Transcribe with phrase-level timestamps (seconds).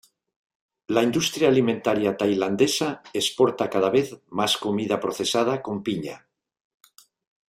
[0.97, 2.87] La industria alimentaria tailandesa
[3.21, 4.09] exporta cada vez
[4.41, 6.17] más comida procesada como piña.